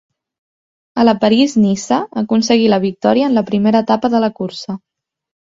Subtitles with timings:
[1.03, 4.79] A la París-Niça aconseguí la victòria en la primera etapa de la cursa.